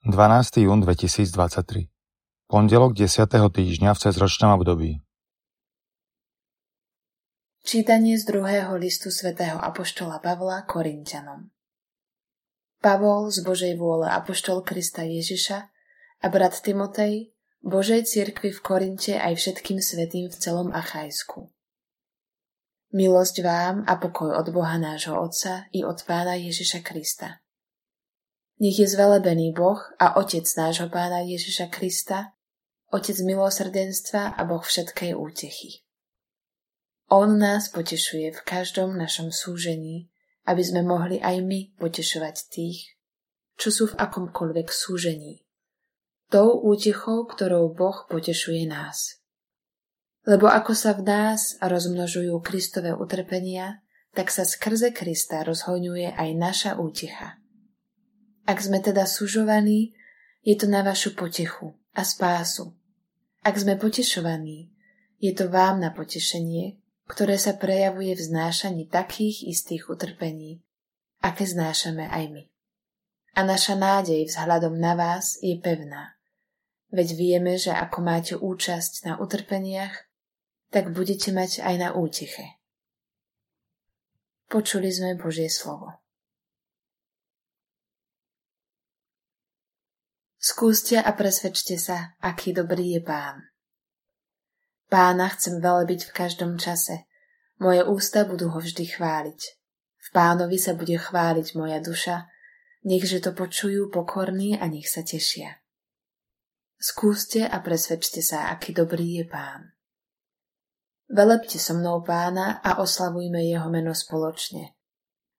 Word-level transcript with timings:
12. 0.00 0.64
jún 0.64 0.80
2023 0.80 1.92
Pondelok 2.48 2.96
10. 2.96 3.20
týždňa 3.52 3.92
v 3.92 3.98
cezročnom 4.00 4.56
období 4.56 5.04
Čítanie 7.68 8.16
z 8.16 8.24
druhého 8.24 8.80
listu 8.80 9.12
svätého 9.12 9.60
Apoštola 9.60 10.24
Pavla 10.24 10.64
Korintianom 10.64 11.52
Pavol 12.80 13.28
z 13.28 13.44
Božej 13.44 13.76
vôle 13.76 14.08
Apoštol 14.08 14.64
Krista 14.64 15.04
Ježiša 15.04 15.68
a 16.24 16.26
brat 16.32 16.56
Timotej 16.64 17.36
Božej 17.60 18.08
cirkvi 18.08 18.56
v 18.56 18.60
Korinte 18.64 19.20
aj 19.20 19.36
všetkým 19.36 19.84
svetým 19.84 20.32
v 20.32 20.36
celom 20.40 20.72
Achajsku. 20.72 21.52
Milosť 22.96 23.44
vám 23.44 23.84
a 23.84 24.00
pokoj 24.00 24.32
od 24.32 24.48
Boha 24.48 24.80
nášho 24.80 25.12
Otca 25.12 25.68
i 25.76 25.84
od 25.84 26.00
Pána 26.08 26.40
Ježiša 26.40 26.80
Krista. 26.80 27.44
Nech 28.60 28.76
je 28.76 28.84
zvelebený 28.84 29.56
Boh 29.56 29.80
a 29.96 30.20
Otec 30.20 30.44
nášho 30.44 30.92
Pána 30.92 31.24
Ježiša 31.24 31.72
Krista, 31.72 32.36
Otec 32.92 33.16
milosrdenstva 33.24 34.36
a 34.36 34.40
Boh 34.44 34.60
všetkej 34.60 35.16
útechy. 35.16 35.80
On 37.08 37.40
nás 37.40 37.72
potešuje 37.72 38.36
v 38.36 38.40
každom 38.44 39.00
našom 39.00 39.32
súžení, 39.32 40.12
aby 40.44 40.60
sme 40.60 40.84
mohli 40.84 41.16
aj 41.24 41.40
my 41.40 41.72
potešovať 41.80 42.36
tých, 42.52 43.00
čo 43.56 43.72
sú 43.72 43.84
v 43.90 43.98
akomkoľvek 43.98 44.68
súžení. 44.68 45.40
Tou 46.28 46.60
útechou, 46.60 47.24
ktorou 47.32 47.72
Boh 47.72 48.04
potešuje 48.12 48.68
nás. 48.68 49.24
Lebo 50.28 50.52
ako 50.52 50.76
sa 50.76 50.92
v 50.92 51.08
nás 51.08 51.56
rozmnožujú 51.64 52.36
Kristové 52.44 52.92
utrpenia, 52.92 53.80
tak 54.12 54.28
sa 54.28 54.44
skrze 54.44 54.92
Krista 54.92 55.40
rozhoňuje 55.48 56.12
aj 56.12 56.28
naša 56.36 56.70
útecha. 56.76 57.39
Ak 58.46 58.60
sme 58.60 58.80
teda 58.80 59.04
sužovaní, 59.04 59.92
je 60.40 60.56
to 60.56 60.66
na 60.68 60.80
vašu 60.80 61.12
potechu 61.12 61.76
a 61.92 62.04
spásu. 62.04 62.72
Ak 63.40 63.56
sme 63.56 63.76
potešovaní, 63.76 64.72
je 65.20 65.32
to 65.36 65.52
vám 65.52 65.80
na 65.80 65.92
potešenie, 65.92 66.80
ktoré 67.08 67.36
sa 67.36 67.58
prejavuje 67.58 68.16
v 68.16 68.22
znášaní 68.22 68.88
takých 68.88 69.48
istých 69.48 69.90
utrpení, 69.92 70.64
aké 71.20 71.44
znášame 71.44 72.08
aj 72.08 72.24
my. 72.32 72.42
A 73.36 73.40
naša 73.46 73.76
nádej 73.76 74.26
vzhľadom 74.26 74.80
na 74.80 74.96
vás 74.96 75.38
je 75.44 75.54
pevná. 75.60 76.16
Veď 76.90 77.14
vieme, 77.14 77.54
že 77.54 77.70
ako 77.70 77.98
máte 78.02 78.34
účasť 78.34 79.06
na 79.06 79.14
utrpeniach, 79.22 79.94
tak 80.74 80.90
budete 80.90 81.30
mať 81.30 81.62
aj 81.62 81.74
na 81.78 81.88
úteche. 81.94 82.58
Počuli 84.50 84.90
sme 84.90 85.14
Božie 85.14 85.46
slovo. 85.46 86.02
Skúste 90.40 90.96
a 90.96 91.12
presvedčte 91.12 91.76
sa, 91.76 92.16
aký 92.16 92.56
dobrý 92.56 92.96
je 92.96 93.04
Pán. 93.04 93.44
Pána 94.88 95.28
chcem 95.36 95.60
velebiť 95.60 96.08
v 96.08 96.14
každom 96.16 96.56
čase. 96.56 97.04
Moje 97.60 97.84
ústa 97.84 98.24
budú 98.24 98.48
ho 98.48 98.56
vždy 98.56 98.88
chváliť. 98.88 99.40
V 100.00 100.08
pánovi 100.16 100.56
sa 100.56 100.72
bude 100.72 100.96
chváliť 100.96 101.60
moja 101.60 101.84
duša, 101.84 102.24
nechže 102.88 103.20
to 103.20 103.36
počujú 103.36 103.92
pokorní 103.92 104.56
a 104.56 104.64
nech 104.64 104.88
sa 104.88 105.04
tešia. 105.04 105.60
Skúste 106.80 107.44
a 107.44 107.60
presvedčte 107.60 108.24
sa, 108.24 108.48
aký 108.48 108.72
dobrý 108.72 109.20
je 109.20 109.28
pán. 109.28 109.76
Velepte 111.12 111.60
so 111.60 111.76
mnou 111.76 112.00
pána 112.00 112.64
a 112.64 112.80
oslavujme 112.80 113.44
jeho 113.44 113.68
meno 113.68 113.92
spoločne. 113.92 114.72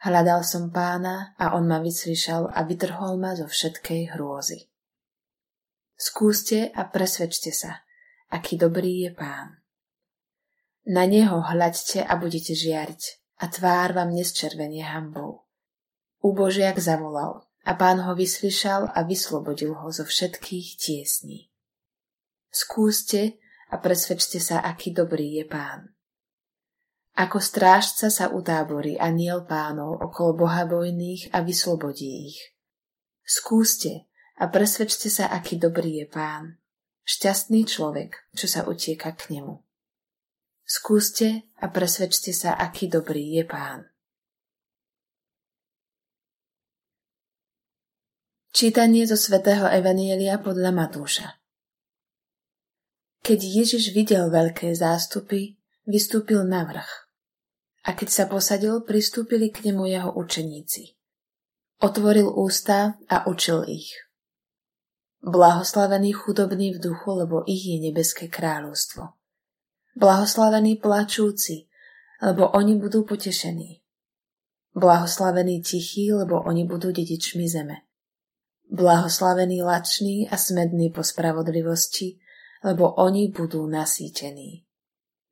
Hľadal 0.00 0.40
som 0.40 0.72
pána 0.72 1.36
a 1.36 1.52
on 1.52 1.68
ma 1.68 1.84
vyslyšal 1.84 2.48
a 2.48 2.64
vytrhol 2.64 3.20
ma 3.20 3.36
zo 3.36 3.44
všetkej 3.44 4.16
hrôzy. 4.16 4.72
Skúste 5.96 6.68
a 6.76 6.84
presvedčte 6.84 7.56
sa, 7.56 7.80
aký 8.28 8.60
dobrý 8.60 9.08
je 9.08 9.10
pán. 9.16 9.64
Na 10.86 11.08
neho 11.08 11.40
hľaďte 11.40 12.04
a 12.04 12.12
budete 12.20 12.52
žiariť 12.52 13.02
a 13.40 13.48
tvár 13.48 13.96
vám 13.96 14.12
nesčervenie 14.12 14.84
hambou. 14.84 15.48
Úbožiak 16.20 16.76
zavolal 16.78 17.48
a 17.64 17.72
pán 17.74 18.04
ho 18.04 18.12
vyslyšal 18.12 18.92
a 18.92 19.02
vyslobodil 19.08 19.72
ho 19.72 19.88
zo 19.88 20.04
všetkých 20.04 20.68
tiesní. 20.76 21.48
Skúste 22.52 23.40
a 23.72 23.80
presvedčte 23.80 24.38
sa, 24.38 24.60
aký 24.62 24.92
dobrý 24.92 25.42
je 25.42 25.44
pán. 25.48 25.96
Ako 27.16 27.40
strážca 27.40 28.12
sa 28.12 28.28
utáborí 28.28 29.00
aniel 29.00 29.48
pánov 29.48 29.96
okolo 30.04 30.44
bohabojných 30.44 31.32
a 31.32 31.40
vyslobodí 31.40 32.28
ich. 32.28 32.40
Skúste 33.24 34.06
a 34.36 34.44
presvedčte 34.48 35.08
sa, 35.08 35.32
aký 35.32 35.56
dobrý 35.56 36.04
je 36.04 36.06
pán. 36.08 36.60
Šťastný 37.06 37.64
človek, 37.64 38.30
čo 38.34 38.46
sa 38.50 38.66
utieka 38.68 39.14
k 39.14 39.38
nemu. 39.38 39.62
Skúste 40.66 41.50
a 41.62 41.70
presvedčte 41.70 42.34
sa, 42.34 42.58
aký 42.58 42.90
dobrý 42.90 43.38
je 43.38 43.44
pán. 43.46 43.86
Čítanie 48.50 49.04
zo 49.04 49.20
svätého 49.20 49.68
Evanielia 49.68 50.40
podľa 50.40 50.72
Matúša 50.72 51.36
keď 53.26 53.42
Ježiš 53.42 53.90
videl 53.90 54.30
veľké 54.30 54.70
zástupy, 54.70 55.58
vystúpil 55.82 56.46
na 56.46 56.62
vrch. 56.62 57.10
A 57.82 57.90
keď 57.98 58.08
sa 58.14 58.24
posadil, 58.30 58.86
pristúpili 58.86 59.50
k 59.50 59.66
nemu 59.66 59.82
jeho 59.90 60.14
učeníci. 60.14 60.94
Otvoril 61.82 62.30
ústa 62.30 62.94
a 63.10 63.26
učil 63.26 63.66
ich. 63.66 64.05
Blahoslavení 65.22 66.12
chudobní 66.12 66.74
v 66.74 66.80
duchu, 66.80 67.10
lebo 67.10 67.42
ich 67.46 67.66
je 67.66 67.80
nebeské 67.80 68.28
kráľovstvo. 68.28 69.16
Blahoslavení 69.96 70.76
plačúci, 70.76 71.66
lebo 72.22 72.48
oni 72.52 72.76
budú 72.76 73.04
potešení. 73.08 73.80
Blahoslavení 74.76 75.64
tichí, 75.64 76.12
lebo 76.12 76.44
oni 76.44 76.68
budú 76.68 76.92
dedičmi 76.92 77.48
zeme. 77.48 77.88
Blahoslavení 78.70 79.62
lační 79.62 80.28
a 80.28 80.36
smední 80.36 80.90
po 80.90 81.00
spravodlivosti, 81.00 82.20
lebo 82.64 82.92
oni 82.92 83.32
budú 83.32 83.66
nasýtení. 83.66 84.68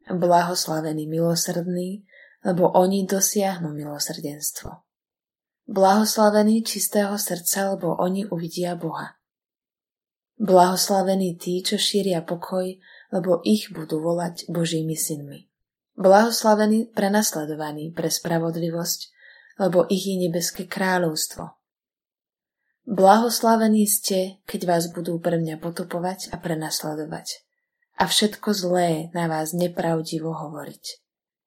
Blahoslavení 0.08 1.06
milosrdní, 1.06 2.08
lebo 2.44 2.72
oni 2.72 3.06
dosiahnu 3.06 3.68
milosrdenstvo. 3.72 4.70
Blahoslavení 5.68 6.62
čistého 6.62 7.18
srdca, 7.18 7.70
lebo 7.70 7.96
oni 7.96 8.26
uvidia 8.26 8.76
Boha. 8.76 9.16
Blahoslavení 10.34 11.38
tí, 11.38 11.62
čo 11.62 11.78
šíria 11.78 12.26
pokoj, 12.26 12.66
lebo 13.14 13.38
ich 13.46 13.70
budú 13.70 14.02
volať 14.02 14.50
Božími 14.50 14.98
synmi. 14.98 15.46
Blahoslavení 15.94 16.90
prenasledovaní 16.90 17.94
pre 17.94 18.10
spravodlivosť, 18.10 19.00
lebo 19.62 19.86
ich 19.86 20.10
je 20.10 20.18
nebeské 20.18 20.66
kráľovstvo. 20.66 21.54
Blahoslavení 22.84 23.86
ste, 23.86 24.42
keď 24.44 24.60
vás 24.66 24.84
budú 24.90 25.22
pre 25.22 25.38
mňa 25.38 25.62
potupovať 25.62 26.34
a 26.34 26.36
prenasledovať 26.36 27.44
a 27.94 28.04
všetko 28.10 28.48
zlé 28.52 28.90
na 29.14 29.30
vás 29.30 29.54
nepravdivo 29.54 30.34
hovoriť. 30.34 30.84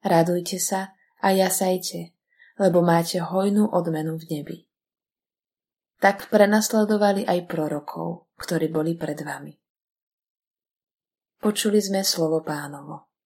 Radujte 0.07 0.57
sa 0.63 0.95
a 1.19 1.35
jasajte, 1.35 2.15
lebo 2.55 2.79
máte 2.79 3.19
hojnú 3.19 3.67
odmenu 3.67 4.15
v 4.15 4.25
nebi. 4.31 4.57
Tak 5.97 6.29
prenasledovali 6.29 7.25
aj 7.25 7.49
prorokov, 7.49 8.26
ktorí 8.37 8.69
boli 8.69 8.93
pred 8.93 9.17
vami. 9.25 9.53
Počuli 11.37 11.77
sme 11.81 12.01
slovo 12.01 12.41
pánovo. 12.41 13.16